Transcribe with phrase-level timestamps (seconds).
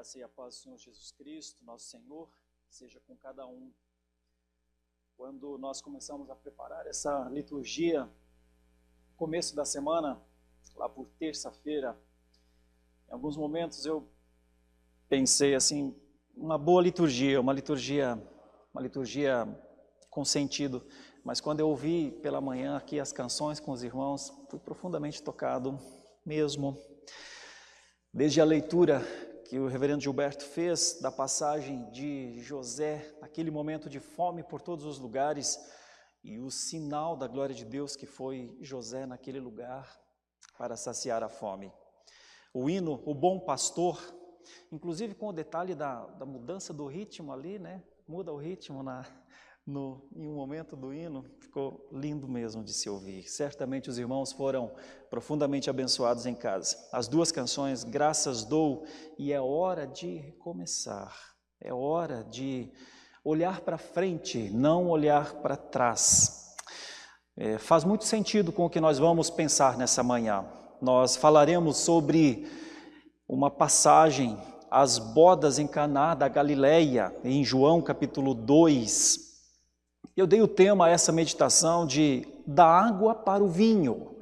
[0.00, 2.26] graça e a paz do Senhor Jesus Cristo, nosso Senhor,
[2.70, 3.70] seja com cada um.
[5.14, 8.08] Quando nós começamos a preparar essa liturgia,
[9.14, 10.18] começo da semana,
[10.74, 12.00] lá por terça-feira,
[13.10, 14.10] em alguns momentos eu
[15.06, 15.94] pensei assim,
[16.34, 18.18] uma boa liturgia, uma liturgia,
[18.72, 19.46] uma liturgia
[20.08, 20.82] com sentido.
[21.22, 25.78] Mas quando eu ouvi pela manhã aqui as canções com os irmãos, fui profundamente tocado
[26.24, 26.78] mesmo.
[28.14, 29.04] Desde a leitura
[29.50, 34.84] que o reverendo Gilberto fez da passagem de José, naquele momento de fome por todos
[34.84, 35.58] os lugares,
[36.22, 39.92] e o sinal da glória de Deus que foi José naquele lugar
[40.56, 41.72] para saciar a fome.
[42.54, 44.00] O hino, o bom pastor,
[44.70, 47.82] inclusive com o detalhe da, da mudança do ritmo ali, né?
[48.06, 49.04] Muda o ritmo na,
[49.66, 53.24] no, em um momento do hino, ficou lindo mesmo de se ouvir.
[53.28, 54.72] Certamente os irmãos foram
[55.08, 56.76] profundamente abençoados em casa.
[56.92, 58.84] As duas canções, Graças Dou
[59.18, 61.14] e É Hora de Recomeçar.
[61.62, 62.72] É hora de
[63.22, 66.54] olhar para frente, não olhar para trás.
[67.36, 70.44] É, faz muito sentido com o que nós vamos pensar nessa manhã.
[70.80, 72.46] Nós falaremos sobre
[73.28, 74.36] uma passagem,
[74.70, 79.29] as bodas em Caná da Galileia, em João capítulo 2,
[80.20, 84.16] eu dei o tema a essa meditação de da água para o vinho.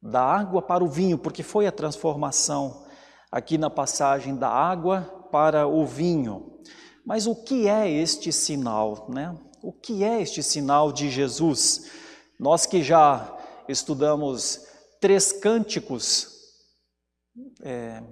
[0.00, 2.86] Da água para o vinho, porque foi a transformação
[3.32, 6.60] aqui na passagem da água para o vinho.
[7.04, 9.34] Mas o que é este sinal, né?
[9.60, 11.90] O que é este sinal de Jesus?
[12.38, 13.36] Nós que já
[13.68, 14.60] estudamos
[15.00, 16.28] três cânticos,
[17.62, 18.02] é,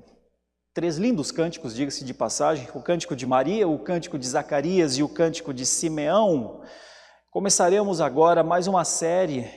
[0.75, 5.03] três lindos cânticos, diga-se de passagem, o cântico de Maria, o cântico de Zacarias e
[5.03, 6.63] o cântico de Simeão,
[7.33, 9.51] Começaremos agora mais uma série,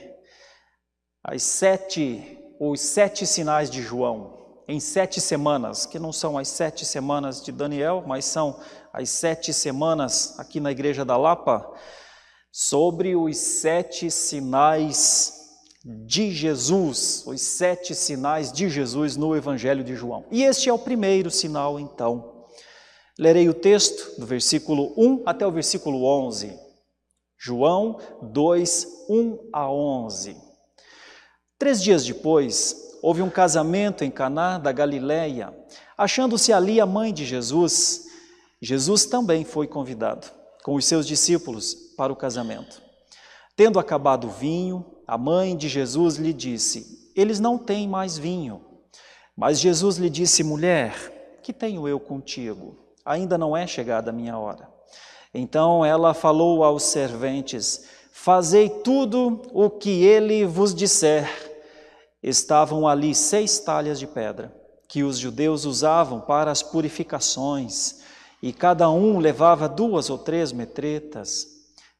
[1.22, 6.86] as sete, os sete sinais de João, em sete semanas, que não são as sete
[6.86, 8.58] semanas de Daniel, mas são
[8.94, 11.70] as sete semanas aqui na Igreja da Lapa,
[12.50, 15.34] sobre os sete sinais
[15.84, 20.24] de Jesus, os sete sinais de Jesus no Evangelho de João.
[20.30, 22.46] E este é o primeiro sinal, então.
[23.18, 26.64] Lerei o texto do versículo 1 até o versículo 11.
[27.38, 30.36] João 2, 1 a 11.
[31.58, 35.54] Três dias depois, houve um casamento em Caná da Galileia.
[35.96, 38.06] Achando-se ali a mãe de Jesus,
[38.60, 40.26] Jesus também foi convidado,
[40.64, 42.82] com os seus discípulos, para o casamento.
[43.54, 48.62] Tendo acabado o vinho, a mãe de Jesus lhe disse: Eles não têm mais vinho.
[49.36, 52.76] Mas Jesus lhe disse: Mulher, que tenho eu contigo?
[53.04, 54.75] Ainda não é chegada a minha hora.
[55.32, 61.30] Então ela falou aos serventes: Fazei tudo o que ele vos disser.
[62.22, 64.52] Estavam ali seis talhas de pedra,
[64.88, 68.00] que os judeus usavam para as purificações,
[68.42, 71.46] e cada um levava duas ou três metretas.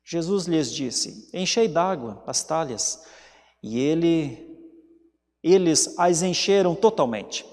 [0.04, 3.04] Jesus lhes disse: Enchei d'água as talhas.
[3.62, 4.58] E ele,
[5.42, 7.44] eles as encheram totalmente.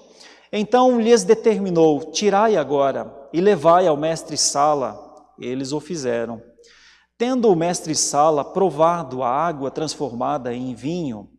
[0.52, 5.03] Então lhes determinou: Tirai agora e levai ao mestre Sala
[5.38, 6.42] eles o fizeram.
[7.16, 11.30] Tendo o mestre Sala provado a água transformada em vinho,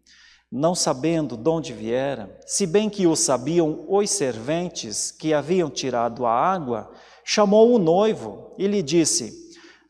[0.52, 6.26] não sabendo de onde viera, se bem que o sabiam os serventes que haviam tirado
[6.26, 6.92] a água,
[7.26, 9.34] chamou o noivo e lhe disse: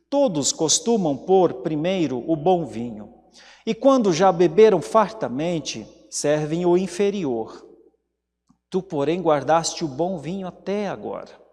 [0.09, 3.13] Todos costumam pôr primeiro o bom vinho,
[3.65, 7.63] e quando já beberam fartamente, servem o inferior.
[8.69, 11.44] Tu, porém, guardaste o bom vinho até agora.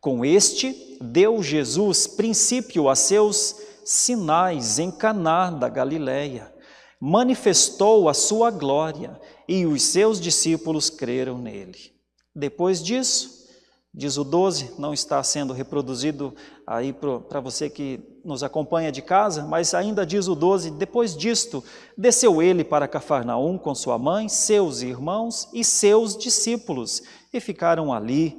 [0.00, 6.52] Com este, deu Jesus princípio a seus sinais em Caná da Galileia.
[7.00, 11.92] Manifestou a sua glória e os seus discípulos creram nele.
[12.34, 13.46] Depois disso,
[13.92, 16.32] diz o 12, não está sendo reproduzido
[16.64, 21.64] aí para você que nos acompanha de casa, mas ainda diz o 12: depois disto,
[21.96, 27.02] desceu ele para Cafarnaum com sua mãe, seus irmãos e seus discípulos,
[27.32, 28.38] e ficaram ali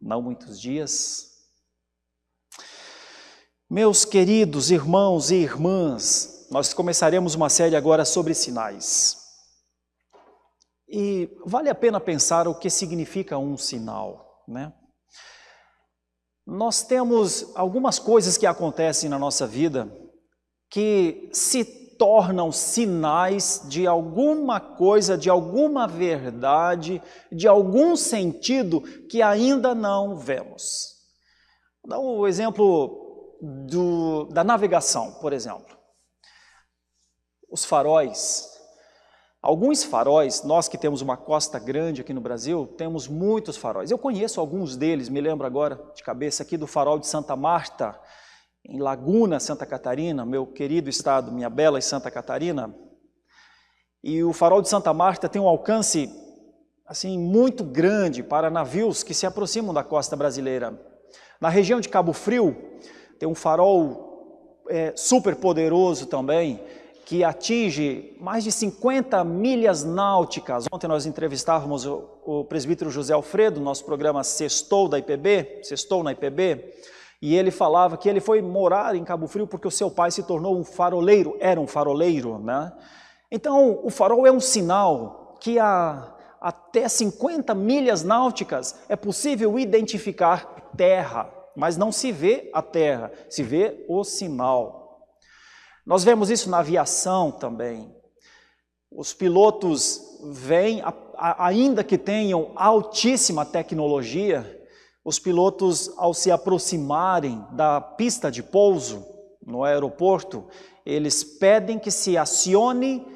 [0.00, 1.28] não muitos dias.
[3.70, 9.18] Meus queridos irmãos e irmãs, nós começaremos uma série agora sobre sinais.
[10.88, 14.72] E vale a pena pensar o que significa um sinal, né?
[16.46, 19.86] Nós temos algumas coisas que acontecem na nossa vida
[20.70, 28.80] que se tornam sinais de alguma coisa, de alguma verdade, de algum sentido
[29.10, 30.94] que ainda não vemos.
[31.82, 35.76] Vou dar um exemplo do, da navegação, por exemplo.
[37.50, 38.56] Os faróis.
[39.40, 43.90] Alguns faróis, nós que temos uma costa grande aqui no Brasil, temos muitos faróis.
[43.90, 47.98] Eu conheço alguns deles, me lembro agora de cabeça aqui do farol de Santa Marta,
[48.64, 52.74] em Laguna, Santa Catarina, meu querido estado, minha bela Santa Catarina.
[54.02, 56.10] E o farol de Santa Marta tem um alcance
[56.86, 60.78] assim muito grande para navios que se aproximam da costa brasileira.
[61.40, 62.56] Na região de Cabo Frio
[63.18, 66.62] tem um farol é, super poderoso também,
[67.04, 70.66] que atinge mais de 50 milhas náuticas.
[70.70, 76.12] Ontem nós entrevistávamos o, o presbítero José Alfredo, nosso programa Sextou da IPB, Sextou na
[76.12, 76.64] IPB,
[77.20, 80.22] e ele falava que ele foi morar em Cabo Frio porque o seu pai se
[80.22, 82.72] tornou um faroleiro, era um faroleiro, né?
[83.30, 90.70] Então, o farol é um sinal que a até 50 milhas náuticas é possível identificar
[90.76, 95.08] terra, mas não se vê a terra, se vê o sinal.
[95.84, 97.92] Nós vemos isso na aviação também.
[98.90, 100.00] Os pilotos
[100.30, 100.82] vêm,
[101.16, 104.57] ainda que tenham altíssima tecnologia,
[105.08, 109.06] os pilotos, ao se aproximarem da pista de pouso
[109.42, 110.44] no aeroporto,
[110.84, 113.06] eles pedem que se acione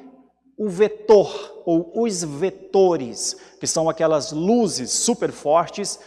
[0.57, 5.99] o vetor ou os vetores, que são aquelas luzes super fortes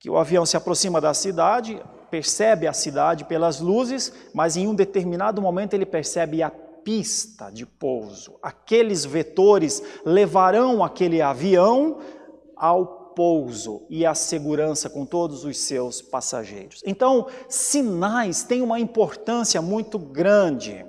[0.00, 1.80] que o avião se aproxima da cidade,
[2.10, 7.64] percebe a cidade pelas luzes, mas em um determinado momento ele percebe a pista de
[7.64, 8.34] pouso.
[8.42, 11.98] Aqueles vetores levarão aquele avião
[12.56, 12.99] ao
[13.88, 16.82] e à segurança com todos os seus passageiros.
[16.84, 20.84] Então, sinais têm uma importância muito grande.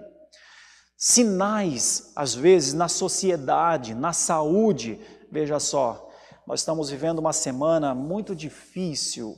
[0.98, 5.00] Sinais, às vezes, na sociedade, na saúde.
[5.32, 6.10] Veja só,
[6.48, 9.38] nós estamos vivendo uma semana muito difícil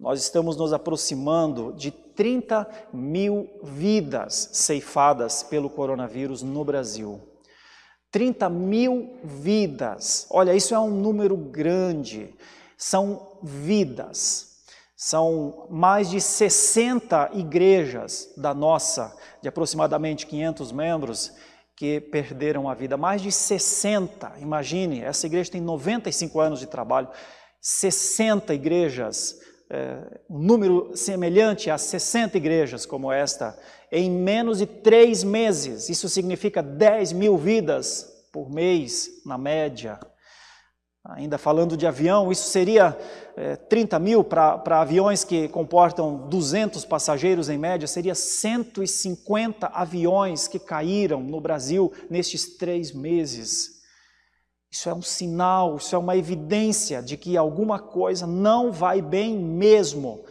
[0.00, 7.20] nós estamos nos aproximando de 30 mil vidas ceifadas pelo coronavírus no Brasil.
[8.10, 10.26] 30 mil vidas.
[10.30, 12.34] Olha, isso é um número grande.
[12.76, 14.50] São vidas.
[14.96, 21.32] São mais de 60 igrejas da nossa, de aproximadamente 500 membros,
[21.74, 22.98] que perderam a vida.
[22.98, 27.08] Mais de 60, imagine, essa igreja tem 95 anos de trabalho.
[27.62, 29.38] 60 igrejas
[30.28, 33.56] um número semelhante a 60 igrejas como esta,
[33.90, 35.88] em menos de três meses.
[35.88, 39.98] Isso significa 10 mil vidas por mês, na média.
[41.04, 42.96] Ainda falando de avião, isso seria
[43.36, 50.58] é, 30 mil para aviões que comportam 200 passageiros em média, seria 150 aviões que
[50.58, 53.79] caíram no Brasil nestes três meses.
[54.70, 59.36] Isso é um sinal, isso é uma evidência de que alguma coisa não vai bem
[59.36, 60.24] mesmo.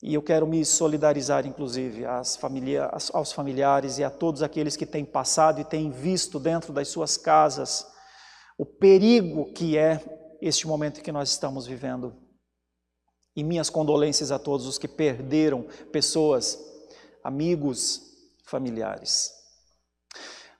[0.00, 2.04] E eu quero me solidarizar, inclusive,
[2.38, 6.88] familia, aos familiares e a todos aqueles que têm passado e têm visto dentro das
[6.88, 7.84] suas casas
[8.56, 10.00] o perigo que é
[10.40, 12.14] este momento que nós estamos vivendo.
[13.34, 16.58] E minhas condolências a todos os que perderam pessoas,
[17.22, 18.00] amigos,
[18.44, 19.37] familiares.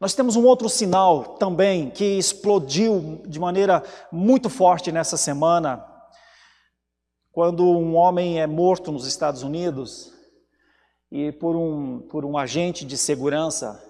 [0.00, 5.84] Nós temos um outro sinal também que explodiu de maneira muito forte nessa semana,
[7.32, 10.12] quando um homem é morto nos Estados Unidos
[11.10, 13.82] e por um, por um agente de segurança,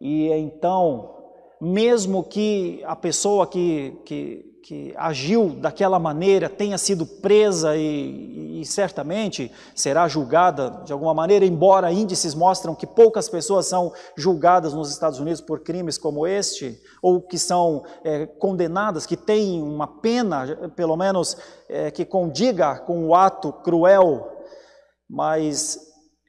[0.00, 1.14] e então,
[1.60, 8.64] mesmo que a pessoa que, que, que agiu daquela maneira tenha sido presa e, e,
[8.64, 14.90] certamente será julgada de alguma maneira, embora índices mostram que poucas pessoas são julgadas nos
[14.90, 20.70] Estados Unidos por crimes como este, ou que são é, condenadas, que têm uma pena,
[20.74, 21.36] pelo menos,
[21.68, 24.26] é, que condiga com o ato cruel,
[25.06, 25.78] mas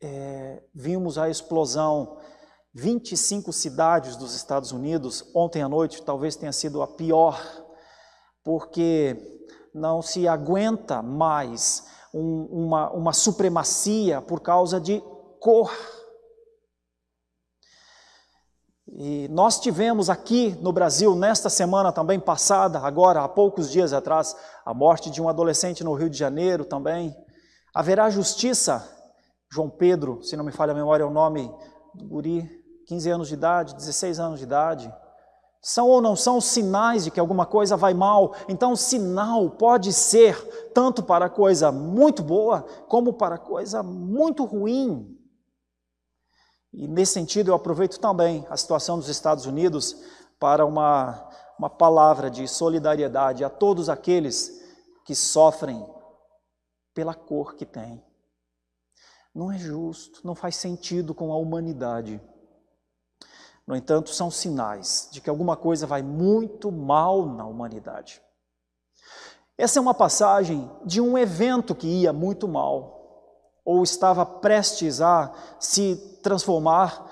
[0.03, 2.17] é, vimos a explosão.
[2.77, 7.39] 25 cidades dos Estados Unidos, ontem à noite talvez tenha sido a pior
[8.45, 9.17] porque
[9.73, 11.83] não se aguenta mais
[12.13, 15.03] um, uma, uma supremacia por causa de
[15.39, 15.71] cor.
[18.87, 24.35] E nós tivemos aqui no Brasil, nesta semana também passada, agora há poucos dias atrás,
[24.63, 27.13] a morte de um adolescente no Rio de Janeiro também.
[27.73, 28.91] Haverá justiça?
[29.51, 31.51] João Pedro, se não me falha a memória, é o nome
[31.95, 32.47] do guri,
[32.87, 34.93] 15 anos de idade, 16 anos de idade.
[35.67, 38.35] São ou não são sinais de que alguma coisa vai mal?
[38.47, 40.39] Então, o sinal pode ser
[40.75, 45.19] tanto para coisa muito boa, como para coisa muito ruim.
[46.71, 49.95] E nesse sentido, eu aproveito também a situação dos Estados Unidos
[50.39, 54.61] para uma, uma palavra de solidariedade a todos aqueles
[55.03, 55.83] que sofrem
[56.93, 58.05] pela cor que têm.
[59.33, 62.21] Não é justo, não faz sentido com a humanidade.
[63.67, 68.21] No entanto, são sinais de que alguma coisa vai muito mal na humanidade.
[69.57, 72.95] Essa é uma passagem de um evento que ia muito mal,
[73.63, 77.11] ou estava prestes a se transformar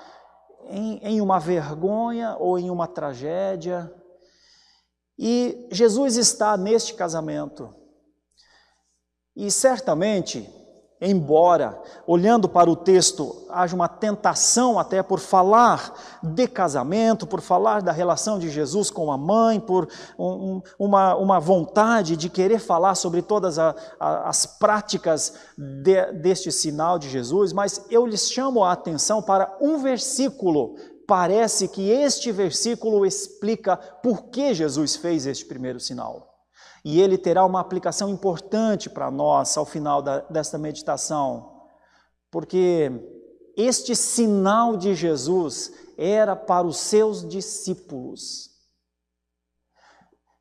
[0.66, 3.92] em, em uma vergonha ou em uma tragédia.
[5.18, 7.74] E Jesus está neste casamento.
[9.34, 10.48] E certamente
[11.06, 15.92] Embora, olhando para o texto, haja uma tentação até por falar
[16.22, 19.86] de casamento, por falar da relação de Jesus com a mãe, por
[20.18, 26.50] um, uma, uma vontade de querer falar sobre todas a, a, as práticas de, deste
[26.50, 30.76] sinal de Jesus, mas eu lhes chamo a atenção para um versículo.
[31.06, 36.33] Parece que este versículo explica por que Jesus fez este primeiro sinal
[36.84, 41.62] e ele terá uma aplicação importante para nós ao final da, desta meditação,
[42.30, 42.92] porque
[43.56, 48.52] este sinal de Jesus era para os seus discípulos.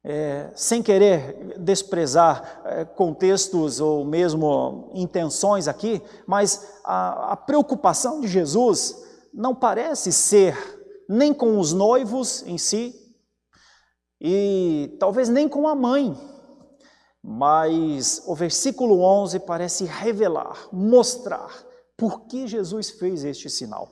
[0.06, 8.28] É, sem querer desprezar é, contextos ou mesmo intenções aqui, mas a, a preocupação de
[8.28, 9.02] Jesus
[9.34, 10.58] não parece ser
[11.08, 12.94] nem com os noivos em si,
[14.20, 16.18] e talvez nem com a mãe,
[17.24, 21.66] mas o versículo 11 parece revelar, mostrar
[21.96, 23.88] por que Jesus fez este sinal.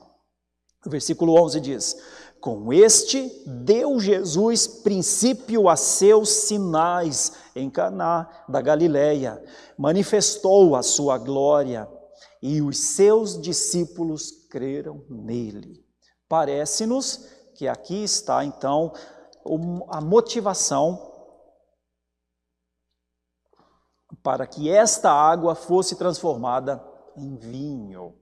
[0.84, 1.96] O versículo 11 diz:
[2.40, 9.42] Com este deu Jesus princípio a seus sinais em Caná da Galileia,
[9.78, 11.88] manifestou a sua glória
[12.42, 15.82] e os seus discípulos creram nele.
[16.28, 18.92] Parece-nos que aqui está então
[19.88, 21.11] a motivação
[24.22, 26.82] para que esta água fosse transformada
[27.16, 28.14] em vinho.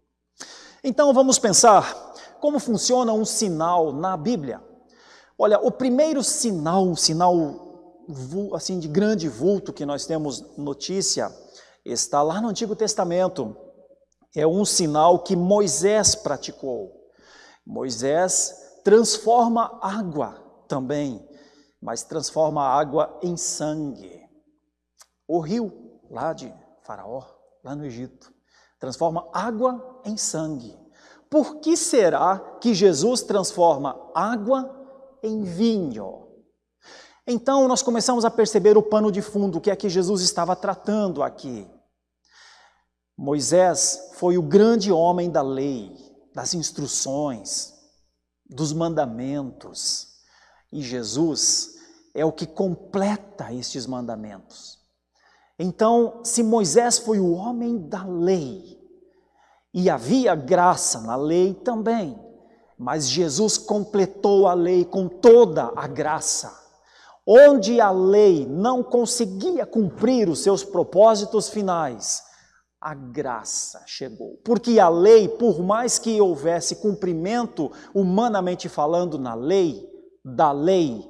[0.83, 4.63] Então vamos pensar como funciona um sinal na Bíblia.
[5.39, 7.69] Olha, o primeiro sinal, um sinal
[8.55, 11.31] assim de grande vulto que nós temos notícia,
[11.85, 13.57] está lá no Antigo Testamento.
[14.35, 16.93] É um sinal que Moisés praticou.
[17.67, 18.55] Moisés
[18.85, 21.27] transforma água também,
[21.81, 24.20] mas transforma água em sangue.
[25.33, 27.23] O rio lá de Faraó,
[27.63, 28.35] lá no Egito,
[28.81, 30.77] transforma água em sangue.
[31.31, 34.69] Por que será que Jesus transforma água
[35.23, 36.27] em vinho?
[37.25, 41.23] Então nós começamos a perceber o pano de fundo que é que Jesus estava tratando
[41.23, 41.71] aqui.
[43.17, 45.97] Moisés foi o grande homem da lei,
[46.35, 47.73] das instruções,
[48.45, 50.09] dos mandamentos.
[50.73, 51.77] E Jesus
[52.17, 54.80] é o que completa estes mandamentos.
[55.63, 58.81] Então, se Moisés foi o homem da lei,
[59.75, 62.19] e havia graça na lei também,
[62.79, 66.59] mas Jesus completou a lei com toda a graça.
[67.27, 72.23] Onde a lei não conseguia cumprir os seus propósitos finais,
[72.81, 74.41] a graça chegou.
[74.43, 79.87] Porque a lei, por mais que houvesse cumprimento, humanamente falando, na lei,
[80.25, 81.07] da lei,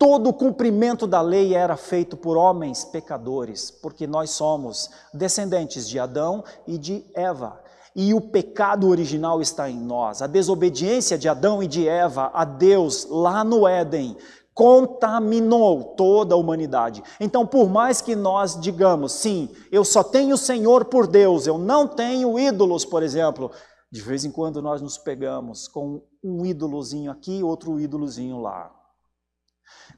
[0.00, 5.98] Todo o cumprimento da lei era feito por homens pecadores, porque nós somos descendentes de
[5.98, 7.60] Adão e de Eva.
[7.94, 10.22] E o pecado original está em nós.
[10.22, 14.16] A desobediência de Adão e de Eva a Deus lá no Éden
[14.54, 17.02] contaminou toda a humanidade.
[17.20, 21.58] Então, por mais que nós digamos, sim, eu só tenho o Senhor por Deus, eu
[21.58, 23.50] não tenho ídolos, por exemplo,
[23.92, 28.79] de vez em quando nós nos pegamos com um ídolozinho aqui, outro ídolozinho lá.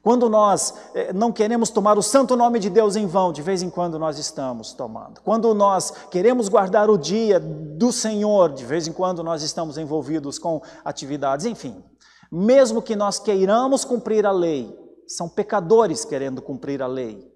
[0.01, 3.61] Quando nós eh, não queremos tomar o santo nome de Deus em vão, de vez
[3.61, 5.21] em quando nós estamos tomando.
[5.21, 10.37] Quando nós queremos guardar o dia do Senhor, de vez em quando nós estamos envolvidos
[10.37, 11.81] com atividades, enfim.
[12.29, 14.77] Mesmo que nós queiramos cumprir a lei,
[15.07, 17.31] são pecadores querendo cumprir a lei.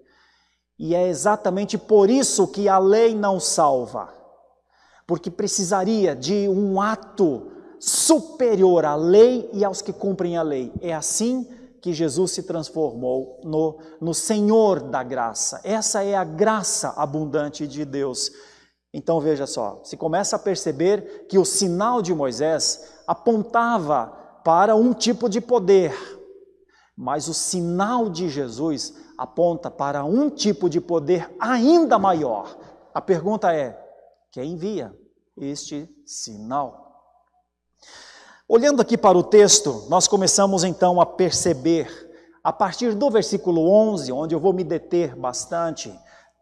[0.78, 4.12] E é exatamente por isso que a lei não salva.
[5.06, 10.72] Porque precisaria de um ato superior à lei e aos que cumprem a lei.
[10.80, 15.58] É assim que que Jesus se transformou no, no Senhor da graça.
[15.64, 18.30] Essa é a graça abundante de Deus.
[18.92, 24.06] Então veja só, se começa a perceber que o sinal de Moisés apontava
[24.44, 25.94] para um tipo de poder,
[26.94, 32.54] mas o sinal de Jesus aponta para um tipo de poder ainda maior.
[32.92, 33.78] A pergunta é:
[34.30, 34.94] quem envia
[35.38, 36.87] este sinal?
[38.50, 41.86] Olhando aqui para o texto, nós começamos então a perceber,
[42.42, 45.94] a partir do versículo 11, onde eu vou me deter bastante,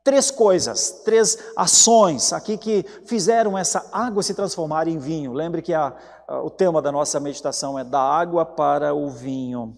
[0.05, 5.33] três coisas, três ações aqui que fizeram essa água se transformar em vinho.
[5.33, 5.93] Lembre que a,
[6.29, 9.77] a, o tema da nossa meditação é da água para o vinho.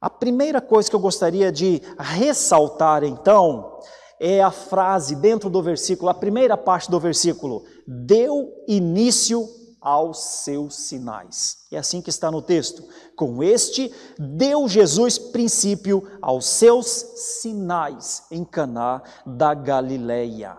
[0.00, 3.80] A primeira coisa que eu gostaria de ressaltar então
[4.20, 9.44] é a frase dentro do versículo, a primeira parte do versículo: deu início
[9.82, 11.66] aos seus sinais.
[11.70, 12.82] É assim que está no texto.
[13.16, 20.56] Com este deu Jesus princípio aos seus sinais em Caná da Galileia.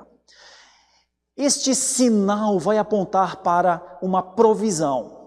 [1.36, 5.24] Este sinal vai apontar para uma provisão.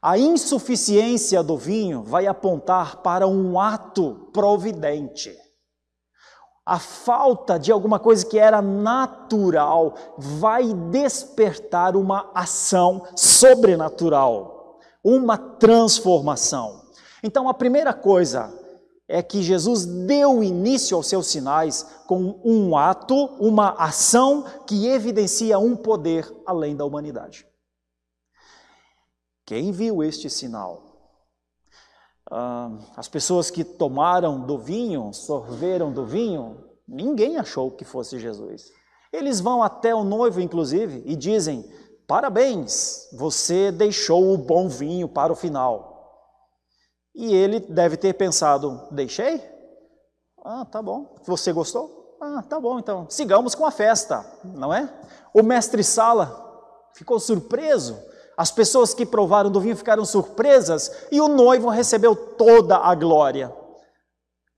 [0.00, 5.36] A insuficiência do vinho vai apontar para um ato providente
[6.68, 16.82] a falta de alguma coisa que era natural vai despertar uma ação sobrenatural, uma transformação.
[17.22, 18.52] Então, a primeira coisa
[19.08, 25.58] é que Jesus deu início aos seus sinais com um ato, uma ação que evidencia
[25.58, 27.46] um poder além da humanidade.
[29.46, 30.87] Quem viu este sinal?
[32.30, 38.70] Ah, as pessoas que tomaram do vinho, sorveram do vinho, ninguém achou que fosse Jesus.
[39.12, 41.64] Eles vão até o noivo, inclusive, e dizem:
[42.06, 45.88] Parabéns, você deixou o bom vinho para o final.
[47.14, 49.42] E ele deve ter pensado: Deixei?
[50.44, 51.16] Ah, tá bom.
[51.24, 52.16] Você gostou?
[52.20, 54.92] Ah, tá bom, então sigamos com a festa, não é?
[55.32, 56.44] O mestre Sala
[56.94, 57.96] ficou surpreso
[58.38, 63.52] as pessoas que provaram do vinho ficaram surpresas e o noivo recebeu toda a glória.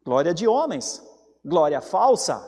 [0.05, 1.03] Glória de homens,
[1.43, 2.47] glória falsa,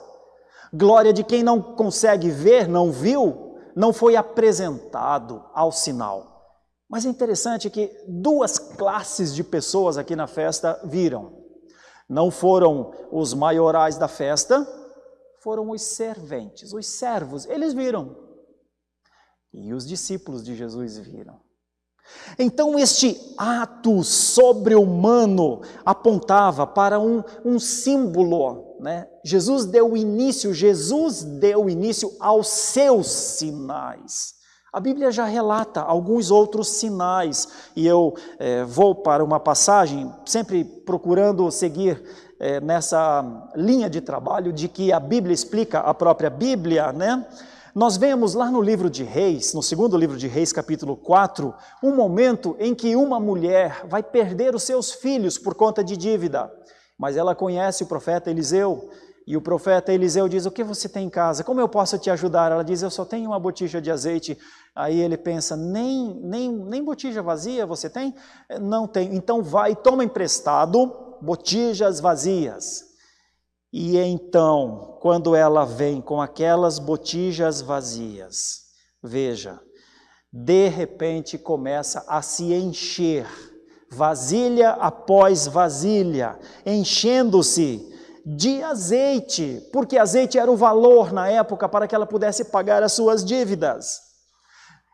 [0.70, 6.60] glória de quem não consegue ver, não viu, não foi apresentado ao sinal.
[6.86, 11.32] Mas é interessante que duas classes de pessoas aqui na festa viram.
[12.06, 14.68] Não foram os maiorais da festa,
[15.40, 17.46] foram os serventes, os servos.
[17.46, 18.22] Eles viram,
[19.52, 21.40] e os discípulos de Jesus viram.
[22.38, 28.76] Então, este ato sobre-humano apontava para um, um símbolo.
[28.80, 29.06] Né?
[29.25, 34.34] Jesus deu início, Jesus deu início aos seus sinais.
[34.73, 40.65] A Bíblia já relata alguns outros sinais, e eu é, vou para uma passagem, sempre
[40.65, 42.02] procurando seguir
[42.41, 47.26] é, nessa linha de trabalho de que a Bíblia explica a própria Bíblia, né?
[47.75, 51.97] Nós vemos lá no livro de Reis, no segundo livro de Reis, capítulo 4, um
[51.97, 56.52] momento em que uma mulher vai perder os seus filhos por conta de dívida.
[56.99, 58.91] Mas ela conhece o profeta Eliseu,
[59.26, 61.43] e o profeta Eliseu diz: O que você tem em casa?
[61.43, 62.52] Como eu posso te ajudar?
[62.52, 64.37] Ela diz: Eu só tenho uma botija de azeite.
[64.76, 68.15] Aí ele pensa: Nem, nem, nem botija vazia você tem?
[68.61, 69.15] Não tenho.
[69.15, 72.92] Então vai, toma emprestado botijas vazias.
[73.73, 78.65] E então, quando ela vem com aquelas botijas vazias,
[79.02, 79.58] veja,
[80.30, 83.26] de repente começa a se encher,
[83.91, 87.91] vasilha após vasilha, enchendo-se
[88.26, 92.93] de azeite, porque azeite era o valor na época para que ela pudesse pagar as
[92.93, 94.00] suas dívidas.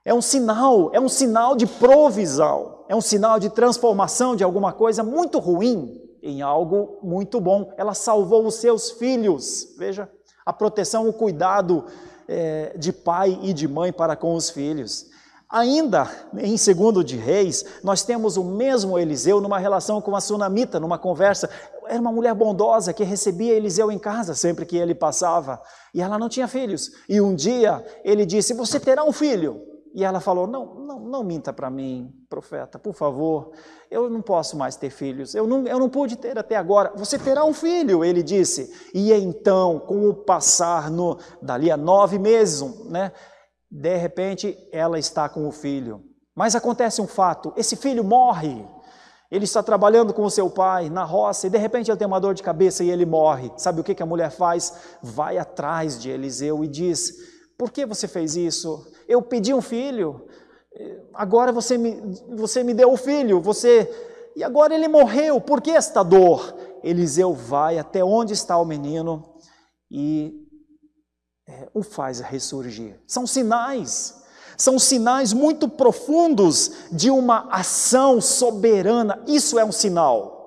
[0.04, 4.72] É um sinal, é um sinal de provisão, é um sinal de transformação de alguma
[4.72, 7.72] coisa muito ruim em algo muito bom.
[7.76, 9.74] Ela salvou os seus filhos.
[9.78, 10.08] Veja,
[10.44, 11.84] a proteção, o cuidado
[12.26, 15.06] é, de pai e de mãe para com os filhos.
[15.50, 20.78] Ainda em segundo de Reis, nós temos o mesmo Eliseu numa relação com a sunamita,
[20.78, 21.48] numa conversa.
[21.86, 25.58] Era uma mulher bondosa que recebia Eliseu em casa sempre que ele passava,
[25.94, 26.90] e ela não tinha filhos.
[27.08, 29.62] E um dia ele disse: "Você terá um filho".
[29.94, 33.52] E ela falou: Não, não, não minta para mim, profeta, por favor.
[33.90, 35.34] Eu não posso mais ter filhos.
[35.34, 36.92] Eu não, eu não pude ter até agora.
[36.96, 38.72] Você terá um filho, ele disse.
[38.94, 43.12] E então, com o passar no, dali a nove meses, né,
[43.70, 46.02] de repente ela está com o filho.
[46.36, 48.66] Mas acontece um fato: esse filho morre.
[49.30, 52.18] Ele está trabalhando com o seu pai na roça e de repente ele tem uma
[52.18, 53.52] dor de cabeça e ele morre.
[53.58, 54.72] Sabe o que, que a mulher faz?
[55.02, 57.12] Vai atrás de Eliseu e diz:
[57.58, 58.86] Por que você fez isso?
[59.08, 60.26] eu pedi um filho,
[61.14, 62.00] agora você me,
[62.36, 63.90] você me deu o filho, você.
[64.36, 66.54] E agora ele morreu, por que esta dor?
[66.82, 69.34] Eliseu vai até onde está o menino
[69.90, 70.32] e
[71.48, 73.00] é, o faz ressurgir.
[73.06, 74.22] São sinais,
[74.56, 79.22] são sinais muito profundos de uma ação soberana.
[79.26, 80.37] Isso é um sinal.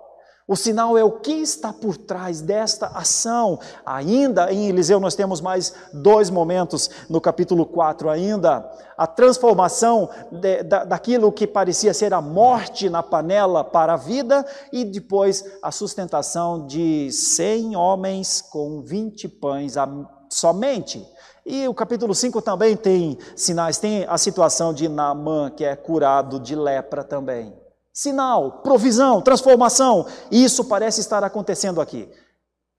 [0.52, 3.58] O sinal é o que está por trás desta ação.
[3.86, 8.70] Ainda em Eliseu, nós temos mais dois momentos no capítulo 4 ainda.
[8.98, 14.46] A transformação de, da, daquilo que parecia ser a morte na panela para a vida,
[14.74, 19.88] e depois a sustentação de cem homens com vinte pães, a
[20.28, 21.02] somente.
[21.46, 26.42] E o capítulo 5 também tem sinais, tem a situação de Naamã, que é curado
[26.42, 27.61] de lepra também.
[27.94, 32.10] Sinal, provisão, transformação, isso parece estar acontecendo aqui.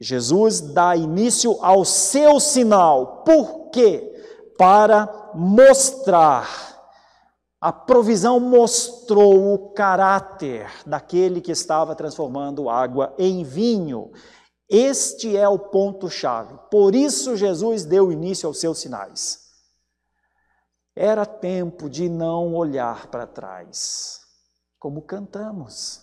[0.01, 4.09] Jesus dá início ao seu sinal, por quê?
[4.57, 6.73] Para mostrar
[7.63, 14.11] a provisão mostrou o caráter daquele que estava transformando água em vinho.
[14.69, 16.59] Este é o ponto-chave.
[16.69, 19.43] Por isso, Jesus deu início aos seus sinais.
[20.97, 24.22] Era tempo de não olhar para trás,
[24.83, 26.01] como cantamos.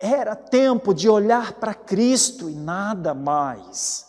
[0.00, 4.04] Era tempo de olhar para Cristo e nada mais.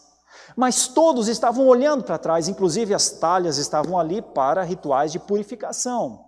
[0.58, 6.25] Mas todos estavam olhando para trás, inclusive as talhas estavam ali para rituais de purificação.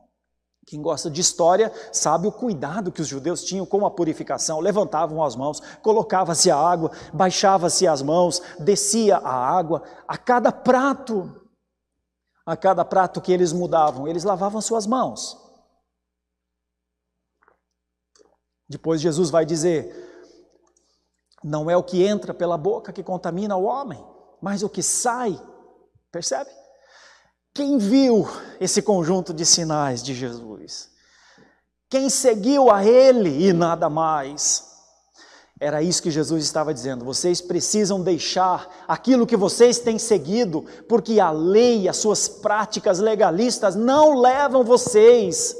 [0.67, 4.59] Quem gosta de história sabe o cuidado que os judeus tinham com a purificação.
[4.59, 9.81] Levantavam as mãos, colocava-se a água, baixava-se as mãos, descia a água.
[10.07, 11.41] A cada prato,
[12.45, 15.40] a cada prato que eles mudavam, eles lavavam suas mãos.
[18.71, 19.93] Depois Jesus vai dizer:
[21.43, 24.03] não é o que entra pela boca que contamina o homem,
[24.41, 25.39] mas o que sai.
[26.09, 26.49] Percebe?
[27.53, 28.25] Quem viu
[28.61, 30.89] esse conjunto de sinais de Jesus?
[31.89, 34.69] Quem seguiu a Ele e nada mais?
[35.59, 37.03] Era isso que Jesus estava dizendo.
[37.03, 43.75] Vocês precisam deixar aquilo que vocês têm seguido, porque a lei, as suas práticas legalistas
[43.75, 45.55] não levam vocês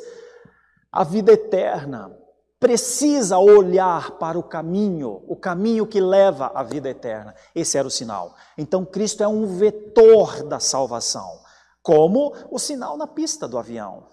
[0.92, 2.21] à vida eterna.
[2.62, 7.34] Precisa olhar para o caminho, o caminho que leva à vida eterna.
[7.56, 8.36] Esse era o sinal.
[8.56, 11.42] Então, Cristo é um vetor da salvação
[11.82, 14.04] como o sinal na pista do avião.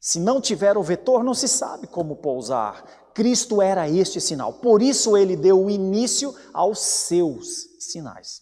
[0.00, 2.82] Se não tiver o vetor, não se sabe como pousar.
[3.12, 8.40] Cristo era este sinal, por isso ele deu o início aos seus sinais.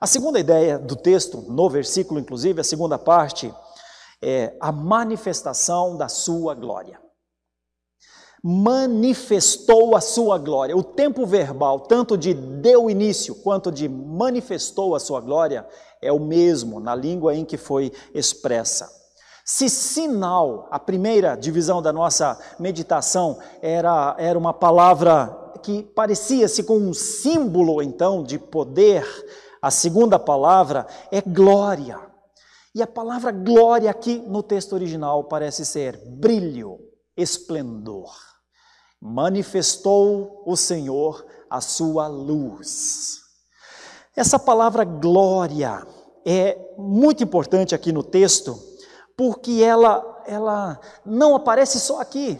[0.00, 3.54] A segunda ideia do texto, no versículo, inclusive, a segunda parte,
[4.22, 7.01] é a manifestação da sua glória.
[8.42, 10.76] Manifestou a sua glória.
[10.76, 15.66] O tempo verbal, tanto de deu início quanto de manifestou a sua glória,
[16.00, 18.90] é o mesmo na língua em que foi expressa.
[19.44, 26.76] Se sinal, a primeira divisão da nossa meditação, era, era uma palavra que parecia-se com
[26.76, 29.04] um símbolo, então, de poder,
[29.60, 32.00] a segunda palavra é glória.
[32.74, 36.80] E a palavra glória aqui no texto original parece ser brilho,
[37.16, 38.31] esplendor.
[39.04, 43.18] Manifestou o Senhor a sua luz.
[44.14, 45.84] Essa palavra glória
[46.24, 48.56] é muito importante aqui no texto,
[49.16, 52.38] porque ela, ela não aparece só aqui,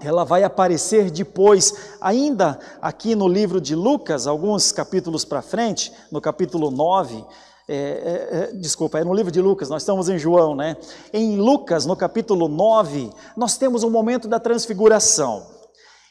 [0.00, 6.22] ela vai aparecer depois, ainda aqui no livro de Lucas, alguns capítulos para frente, no
[6.22, 7.22] capítulo 9.
[7.68, 10.76] É, é, é, desculpa, é no livro de Lucas, nós estamos em João, né?
[11.12, 15.55] Em Lucas, no capítulo 9, nós temos o um momento da transfiguração.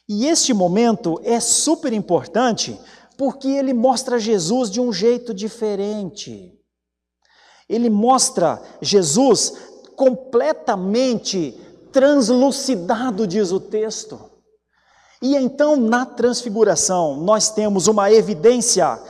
[0.08, 2.80] E este momento é super importante
[3.18, 6.54] porque ele mostra Jesus de um jeito diferente.
[7.68, 9.54] Ele mostra Jesus
[9.96, 11.60] completamente
[11.91, 14.20] translucidado, diz o texto.
[15.22, 19.02] E então, na transfiguração, nós temos uma evidência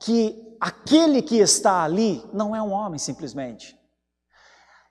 [0.00, 3.78] que aquele que está ali não é um homem simplesmente.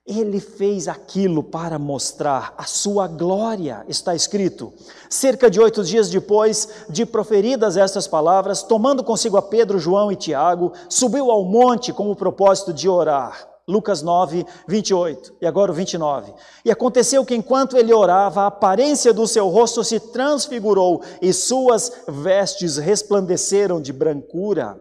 [0.05, 4.73] Ele fez aquilo para mostrar a sua glória, está escrito.
[5.09, 10.17] Cerca de oito dias depois de proferidas estas palavras, tomando consigo a Pedro, João e
[10.17, 13.47] Tiago, subiu ao monte com o propósito de orar.
[13.65, 16.33] Lucas 9, 28 e agora o 29.
[16.65, 21.89] E aconteceu que enquanto ele orava, a aparência do seu rosto se transfigurou e suas
[22.09, 24.77] vestes resplandeceram de brancura.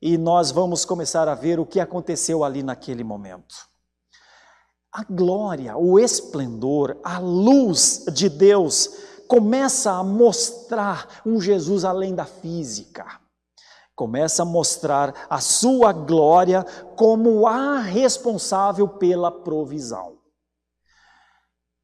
[0.00, 3.71] E nós vamos começar a ver o que aconteceu ali naquele momento
[4.92, 8.90] a glória, o esplendor, a luz de Deus
[9.26, 13.06] começa a mostrar um Jesus além da física.
[13.96, 16.64] Começa a mostrar a sua glória
[16.96, 20.18] como a responsável pela provisão.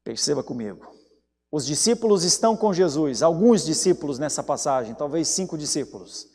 [0.03, 0.87] Perceba comigo.
[1.51, 6.27] Os discípulos estão com Jesus, alguns discípulos nessa passagem, talvez cinco discípulos.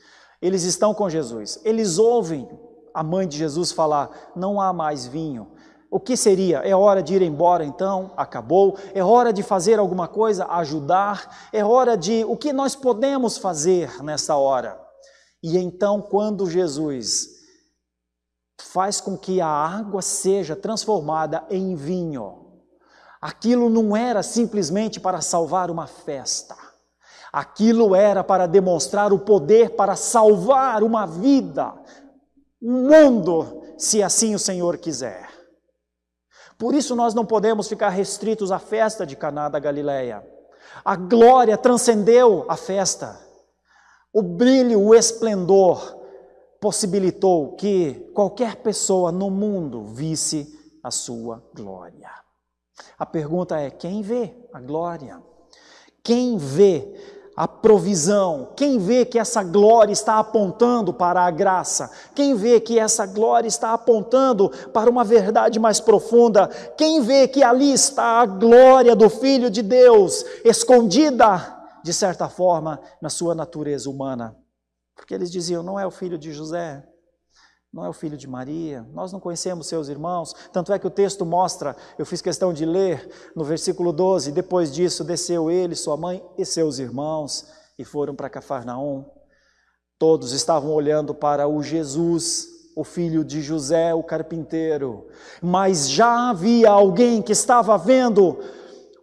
[0.43, 1.61] Eles estão com Jesus.
[1.65, 2.49] Eles ouvem
[2.93, 5.54] a mãe de Jesus falar: não há mais vinho.
[5.95, 6.59] O que seria?
[6.59, 8.11] É hora de ir embora então?
[8.17, 8.77] Acabou?
[8.93, 10.45] É hora de fazer alguma coisa?
[10.47, 11.49] Ajudar?
[11.53, 12.25] É hora de.
[12.25, 14.77] O que nós podemos fazer nessa hora?
[15.41, 17.29] E então, quando Jesus
[18.61, 22.65] faz com que a água seja transformada em vinho,
[23.23, 26.57] aquilo não era simplesmente para salvar uma festa.
[27.33, 31.73] Aquilo era para demonstrar o poder para salvar uma vida,
[32.61, 35.44] mundo, se assim o Senhor quiser.
[36.59, 40.25] Por isso nós não podemos ficar restritos à festa de Caná da Galileia.
[40.85, 43.19] A glória transcendeu a festa.
[44.13, 46.01] O brilho, o esplendor
[46.61, 52.11] possibilitou que qualquer pessoa no mundo visse a sua glória.
[52.99, 55.23] A pergunta é: quem vê a glória?
[56.03, 58.49] Quem vê a provisão?
[58.57, 61.91] Quem vê que essa glória está apontando para a graça?
[62.15, 66.49] Quem vê que essa glória está apontando para uma verdade mais profunda?
[66.77, 72.81] Quem vê que ali está a glória do Filho de Deus, escondida, de certa forma,
[73.01, 74.37] na sua natureza humana?
[74.95, 76.87] Porque eles diziam: não é o filho de José,
[77.75, 80.91] não é o filho de Maria, nós não conhecemos seus irmãos, tanto é que o
[80.91, 85.97] texto mostra, eu fiz questão de ler no versículo 12: depois disso desceu ele, sua
[85.97, 89.05] mãe e seus irmãos e foram para Cafarnaum.
[89.99, 95.09] Todos estavam olhando para o Jesus, o filho de José, o carpinteiro,
[95.43, 98.39] mas já havia alguém que estava vendo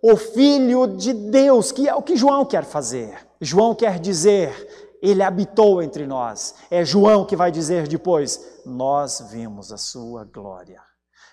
[0.01, 3.17] o filho de Deus, que é o que João quer fazer.
[3.41, 6.55] João quer dizer: ele habitou entre nós.
[6.69, 10.81] É João que vai dizer depois: Nós vimos a sua glória.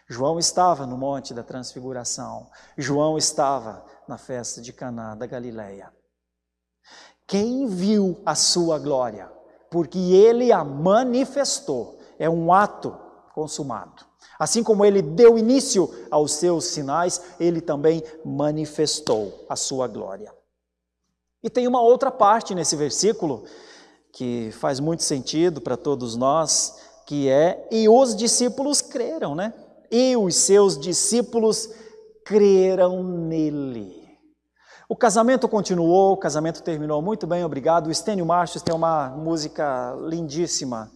[0.09, 2.49] João estava no Monte da Transfiguração.
[2.79, 5.93] João estava na festa de Caná da Galileia.
[7.27, 9.31] Quem viu a sua glória?
[9.71, 11.99] Porque ele a manifestou.
[12.19, 12.97] É um ato
[13.35, 14.09] consumado.
[14.39, 20.33] Assim como ele deu início aos seus sinais, ele também manifestou a sua glória.
[21.43, 23.45] E tem uma outra parte nesse versículo
[24.13, 29.55] que faz muito sentido para todos nós, que é e os discípulos creram, né?
[29.91, 31.71] E os seus discípulos
[32.25, 33.99] creram nele.
[34.89, 37.89] O casamento continuou, o casamento terminou muito bem, obrigado.
[37.89, 40.91] O Estênio Marchos tem uma música lindíssima.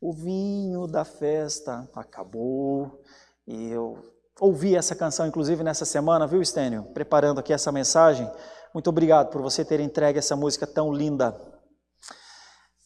[0.00, 3.00] O vinho da festa acabou.
[3.46, 3.98] E eu
[4.40, 6.84] ouvi essa canção, inclusive, nessa semana, viu, Estênio?
[6.94, 8.30] Preparando aqui essa mensagem.
[8.74, 11.38] Muito obrigado por você ter entregue essa música tão linda.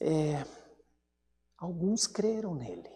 [0.00, 0.44] É,
[1.56, 2.90] alguns creram nele.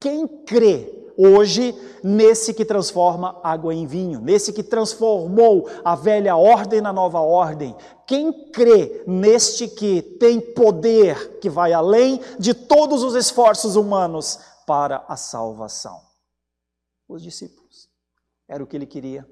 [0.00, 6.80] Quem crê hoje nesse que transforma água em vinho, nesse que transformou a velha ordem
[6.80, 7.74] na nova ordem?
[8.06, 15.04] Quem crê neste que tem poder que vai além de todos os esforços humanos para
[15.08, 16.00] a salvação?
[17.08, 17.88] Os discípulos.
[18.46, 19.26] Era o que ele queria.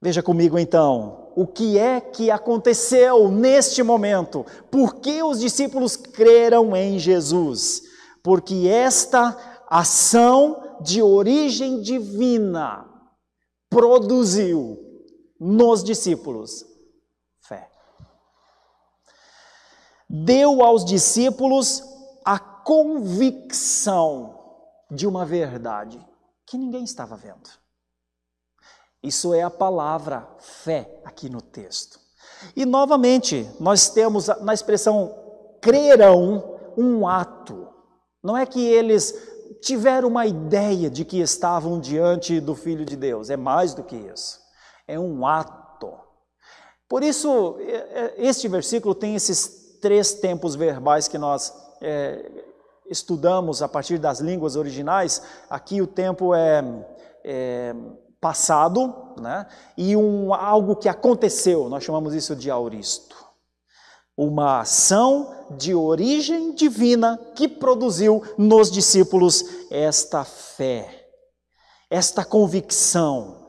[0.00, 4.44] Veja comigo então, o que é que aconteceu neste momento?
[4.70, 7.82] Por que os discípulos creram em Jesus?
[8.22, 9.36] Porque esta
[9.68, 12.86] ação de origem divina
[13.68, 14.78] produziu
[15.38, 16.64] nos discípulos
[17.46, 17.70] fé.
[20.08, 21.82] Deu aos discípulos
[22.24, 24.34] a convicção
[24.90, 26.04] de uma verdade
[26.46, 27.65] que ninguém estava vendo.
[29.06, 32.00] Isso é a palavra fé aqui no texto.
[32.56, 35.14] E novamente, nós temos na expressão
[35.60, 37.68] crerão um ato.
[38.22, 39.14] Não é que eles
[39.62, 43.94] tiveram uma ideia de que estavam diante do Filho de Deus, é mais do que
[43.94, 44.40] isso.
[44.88, 45.92] É um ato.
[46.88, 52.28] Por isso, é, é, este versículo tem esses três tempos verbais que nós é,
[52.90, 55.22] estudamos a partir das línguas originais.
[55.48, 56.64] Aqui o tempo é,
[57.24, 57.74] é
[58.26, 59.46] passado, né?
[59.76, 63.14] e um, algo que aconteceu, nós chamamos isso de auristo.
[64.16, 71.06] Uma ação de origem divina que produziu nos discípulos esta fé,
[71.88, 73.46] esta convicção.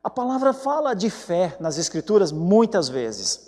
[0.00, 3.40] A palavra fala de fé nas Escrituras muitas vezes.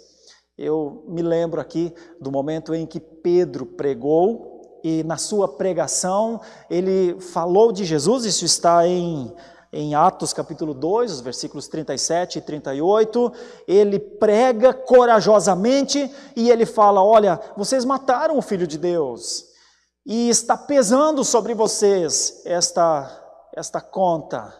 [0.58, 7.20] Eu me lembro aqui do momento em que Pedro pregou e na sua pregação ele
[7.20, 9.32] falou de Jesus, isso está em
[9.72, 13.32] em Atos capítulo 2, os versículos 37 e 38,
[13.66, 19.46] ele prega corajosamente e ele fala: Olha, vocês mataram o Filho de Deus
[20.04, 24.54] e está pesando sobre vocês esta, esta conta.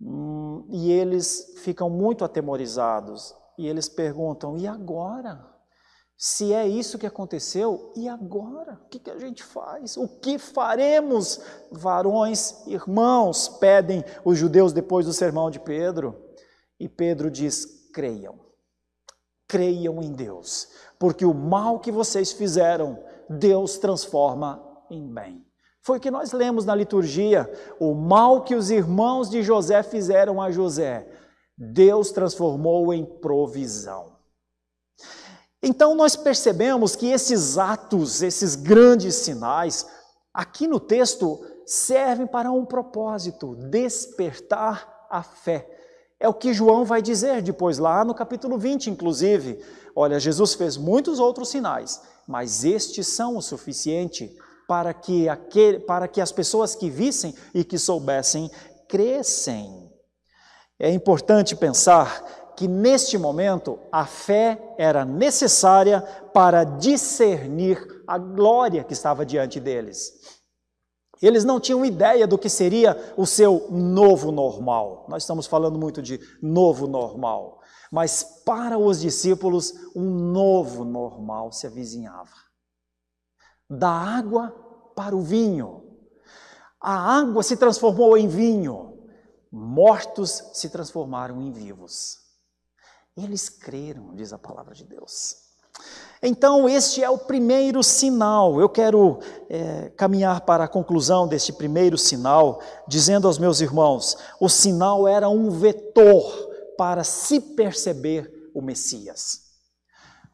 [0.00, 5.49] Hum, e eles ficam muito atemorizados e eles perguntam: E agora?
[6.22, 8.78] Se é isso que aconteceu, e agora?
[8.84, 9.96] O que, a gente faz?
[9.96, 11.40] O que faremos,
[11.72, 13.48] varões, irmãos?
[13.48, 16.14] Pedem os judeus depois do sermão de Pedro.
[16.78, 18.38] E Pedro diz: creiam,
[19.48, 25.42] creiam em Deus, porque o mal que vocês fizeram, Deus transforma em bem.
[25.80, 30.38] Foi o que nós lemos na liturgia: o mal que os irmãos de José fizeram
[30.38, 31.10] a José,
[31.56, 34.09] Deus transformou em provisão.
[35.62, 39.86] Então nós percebemos que esses atos, esses grandes sinais,
[40.32, 45.68] aqui no texto servem para um propósito: despertar a fé.
[46.18, 49.58] É o que João vai dizer depois, lá no capítulo 20, inclusive.
[49.94, 54.30] Olha, Jesus fez muitos outros sinais, mas estes são o suficiente
[54.68, 58.50] para que, aquele, para que as pessoas que vissem e que soubessem
[58.88, 59.90] crescem.
[60.78, 62.24] É importante pensar
[62.60, 66.02] que neste momento a fé era necessária
[66.34, 70.12] para discernir a glória que estava diante deles.
[71.22, 75.06] Eles não tinham ideia do que seria o seu novo normal.
[75.08, 77.62] Nós estamos falando muito de novo normal.
[77.90, 82.28] Mas para os discípulos, um novo normal se avizinhava.
[83.70, 84.50] Da água
[84.94, 85.82] para o vinho.
[86.78, 88.98] A água se transformou em vinho.
[89.50, 92.19] Mortos se transformaram em vivos.
[93.16, 95.36] Eles creram, diz a palavra de Deus.
[96.22, 98.60] Então, este é o primeiro sinal.
[98.60, 104.48] Eu quero é, caminhar para a conclusão deste primeiro sinal, dizendo aos meus irmãos: o
[104.48, 109.50] sinal era um vetor para se perceber o Messias.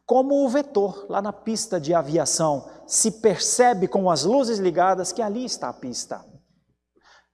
[0.04, 5.20] Como o vetor, lá na pista de aviação, se percebe com as luzes ligadas que
[5.20, 6.24] ali está a pista.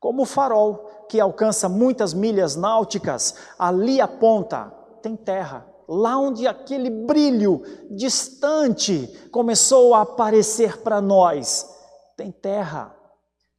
[0.01, 6.89] Como o farol, que alcança muitas milhas náuticas, ali aponta, tem terra, lá onde aquele
[6.89, 11.69] brilho distante começou a aparecer para nós,
[12.17, 12.95] tem terra,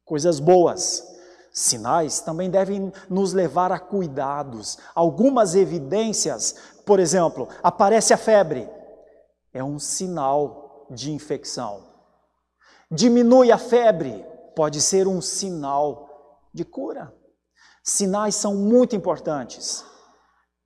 [0.04, 1.04] coisas boas.
[1.52, 4.76] Sinais também devem nos levar a cuidados.
[4.92, 8.68] Algumas evidências, por exemplo, aparece a febre,
[9.52, 11.84] é um sinal de infecção.
[12.90, 14.24] Diminui a febre,
[14.56, 16.08] pode ser um sinal
[16.52, 17.14] de cura.
[17.84, 19.84] Sinais são muito importantes.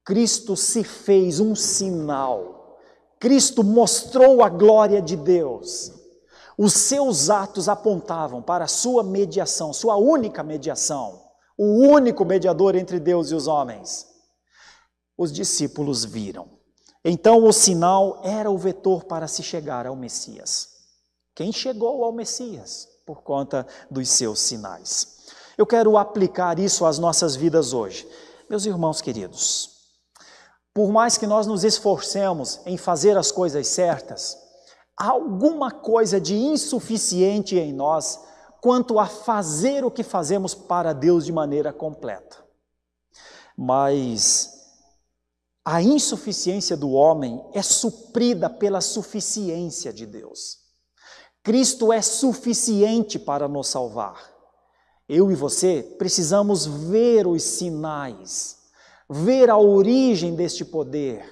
[0.08, 2.78] Cristo se fez um sinal.
[3.20, 5.92] Cristo mostrou a glória de Deus.
[6.56, 11.22] Os seus atos apontavam para a sua mediação, sua única mediação,
[11.58, 14.06] o único mediador entre Deus e os homens.
[15.14, 16.48] Os discípulos viram.
[17.04, 20.70] Então o sinal era o vetor para se chegar ao Messias.
[21.34, 22.88] Quem chegou ao Messias?
[23.04, 25.26] Por conta dos seus sinais.
[25.58, 28.08] Eu quero aplicar isso às nossas vidas hoje.
[28.48, 29.76] Meus irmãos queridos,
[30.78, 34.38] por mais que nós nos esforcemos em fazer as coisas certas,
[34.96, 38.20] há alguma coisa de insuficiente em nós
[38.60, 42.36] quanto a fazer o que fazemos para Deus de maneira completa.
[43.56, 44.52] Mas
[45.64, 50.58] a insuficiência do homem é suprida pela suficiência de Deus.
[51.42, 54.32] Cristo é suficiente para nos salvar.
[55.08, 58.57] Eu e você precisamos ver os sinais
[59.08, 61.24] ver a origem deste poder,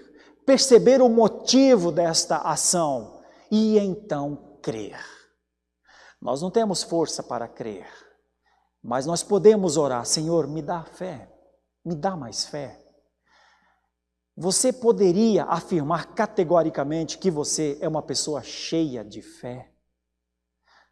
[0.47, 4.99] perceber o motivo desta ação e então crer.
[6.21, 7.87] Nós não temos força para crer,
[8.83, 11.31] mas nós podemos orar: Senhor, me dá fé,
[11.85, 12.83] me dá mais fé.
[14.37, 19.73] Você poderia afirmar categoricamente que você é uma pessoa cheia de fé?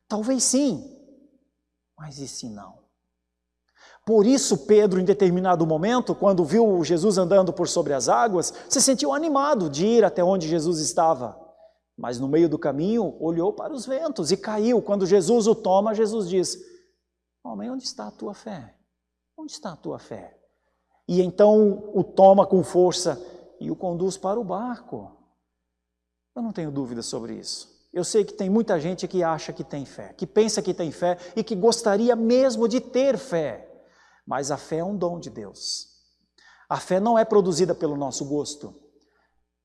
[0.09, 0.83] Talvez sim,
[1.97, 2.84] mas e se não?
[4.05, 8.81] Por isso, Pedro, em determinado momento, quando viu Jesus andando por sobre as águas, se
[8.81, 11.41] sentiu animado de ir até onde Jesus estava.
[11.97, 14.83] Mas no meio do caminho, olhou para os ventos e caiu.
[14.83, 16.59] Quando Jesus o toma, Jesus diz:
[17.43, 18.75] Homem, onde está a tua fé?
[19.39, 20.37] Onde está a tua fé?
[21.09, 23.21] E então o toma com força
[23.61, 25.13] e o conduz para o barco.
[26.37, 27.73] Eu não tenho dúvida sobre isso.
[27.93, 30.91] Eu sei que tem muita gente que acha que tem fé, que pensa que tem
[30.91, 33.74] fé e que gostaria mesmo de ter fé.
[34.27, 35.89] Mas a fé é um dom de Deus.
[36.69, 38.75] A fé não é produzida pelo nosso gosto.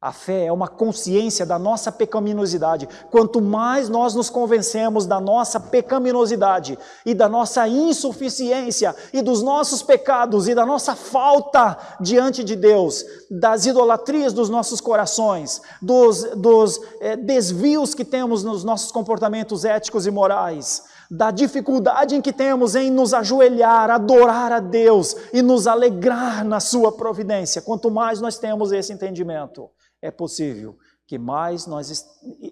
[0.02, 2.88] A fé é uma consciência da nossa pecaminosidade.
[3.12, 9.84] Quanto mais nós nos convencemos da nossa pecaminosidade e da nossa insuficiência e dos nossos
[9.84, 16.80] pecados e da nossa falta diante de Deus, das idolatrias dos nossos corações, dos, dos
[17.02, 22.76] é, desvios que temos nos nossos comportamentos éticos e morais, da dificuldade em que temos
[22.76, 27.62] em nos ajoelhar, adorar a Deus e nos alegrar na Sua providência.
[27.62, 29.70] Quanto mais nós temos esse entendimento,
[30.02, 32.06] é possível que mais nós,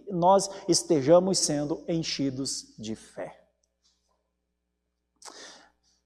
[0.09, 3.43] nós estejamos sendo enchidos de fé.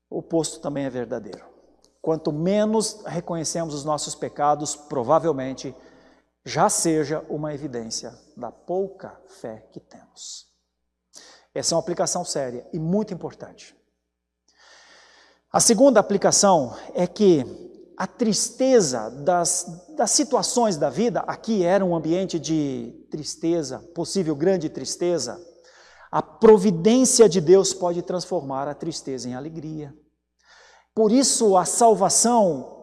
[0.10, 1.46] O oposto também é verdadeiro.
[2.02, 5.74] Quanto menos reconhecemos os nossos pecados, provavelmente
[6.44, 10.51] já seja uma evidência da pouca fé que temos.
[11.54, 13.76] Essa é uma aplicação séria e muito importante.
[15.52, 17.46] A segunda aplicação é que
[17.98, 24.70] a tristeza das, das situações da vida, aqui era um ambiente de tristeza, possível grande
[24.70, 25.40] tristeza.
[26.10, 29.94] A providência de Deus pode transformar a tristeza em alegria.
[30.96, 32.81] Por isso, a salvação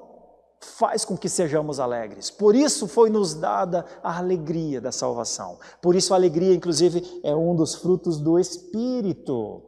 [0.61, 2.31] faz com que sejamos alegres.
[2.31, 5.59] Por isso foi nos dada a alegria da salvação.
[5.81, 9.65] Por isso a alegria, inclusive, é um dos frutos do Espírito.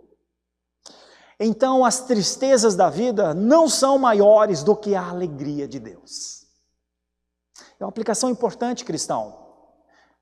[1.39, 6.41] Então, as tristezas da vida não são maiores do que a alegria de Deus.
[7.79, 9.41] É uma aplicação importante, cristão.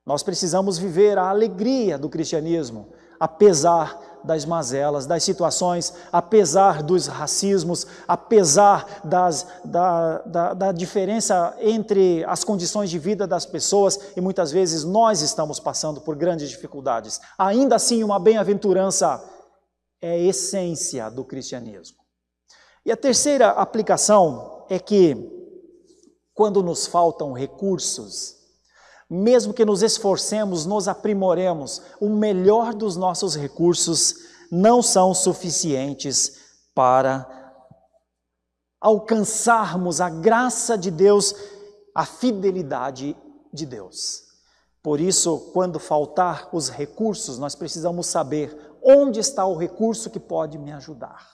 [0.06, 7.86] Nós precisamos viver a alegria do cristianismo, apesar das mazelas, das situações, apesar dos racismos,
[8.06, 14.50] apesar das, da, da, da diferença entre as condições de vida das pessoas e muitas
[14.50, 17.20] vezes nós estamos passando por grandes dificuldades.
[17.36, 19.22] Ainda assim, uma bem-aventurança
[20.00, 21.98] é a essência do cristianismo.
[22.84, 25.14] E a terceira aplicação é que,
[26.32, 28.37] quando nos faltam recursos,
[29.10, 34.16] mesmo que nos esforcemos, nos aprimoremos, o melhor dos nossos recursos
[34.50, 36.38] não são suficientes
[36.74, 37.26] para
[38.80, 41.34] alcançarmos a graça de Deus,
[41.94, 43.16] a fidelidade
[43.52, 44.22] de Deus.
[44.82, 50.56] Por isso, quando faltar os recursos, nós precisamos saber onde está o recurso que pode
[50.56, 51.26] me ajudar.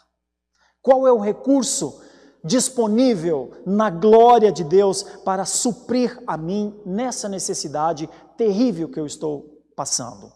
[0.80, 2.00] Qual é o recurso
[2.44, 9.62] disponível na glória de Deus para suprir a mim nessa necessidade terrível que eu estou
[9.74, 10.30] passando.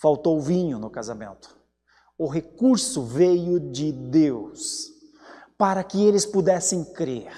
[0.00, 1.58] Faltou vinho no casamento.
[2.16, 4.92] O recurso veio de Deus
[5.56, 7.32] para que eles pudessem crer.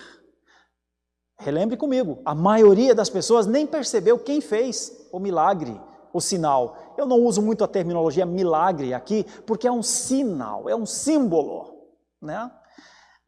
[1.39, 5.81] Relembre comigo, a maioria das pessoas nem percebeu quem fez o milagre,
[6.13, 6.77] o sinal.
[6.99, 11.89] Eu não uso muito a terminologia milagre aqui, porque é um sinal, é um símbolo,
[12.21, 12.51] né?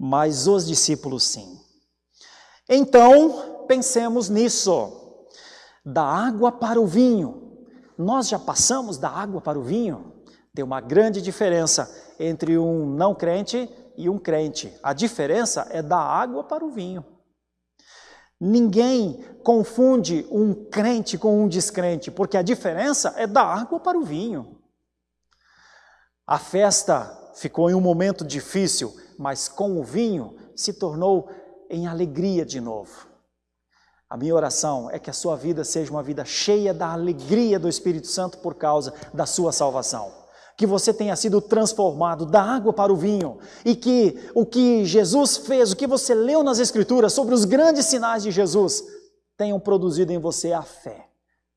[0.04, 1.60] Mas os discípulos sim.
[2.68, 4.98] Então, pensemos nisso.
[5.84, 7.56] Da água para o vinho.
[7.96, 10.12] Nós já passamos da água para o vinho.
[10.52, 11.88] Tem uma grande diferença
[12.18, 14.76] entre um não crente e um crente.
[14.82, 17.04] A diferença é da água para o vinho.
[18.40, 24.02] Ninguém confunde um crente com um descrente, porque a diferença é da água para o
[24.02, 24.60] vinho.
[26.26, 31.30] A festa ficou em um momento difícil, mas com o vinho se tornou
[31.70, 33.06] em alegria de novo.
[34.10, 37.68] A minha oração é que a sua vida seja uma vida cheia da alegria do
[37.68, 40.12] Espírito Santo por causa da sua salvação.
[40.58, 45.36] Que você tenha sido transformado da água para o vinho e que o que Jesus
[45.36, 48.82] fez, o que você leu nas Escrituras sobre os grandes sinais de Jesus,
[49.36, 51.08] tenham produzido em você a fé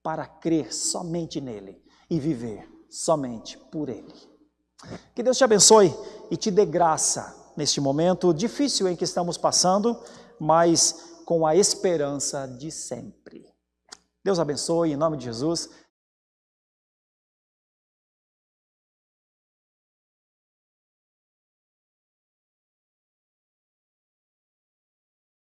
[0.03, 4.13] para crer somente nele e viver somente por ele.
[5.16, 5.93] Que Deus te abençoe
[6.30, 9.99] e te dê graça neste momento difícil em que estamos passando,
[10.39, 13.45] mas com a esperança de sempre.
[14.24, 15.70] Deus abençoe, em nome de Jesus.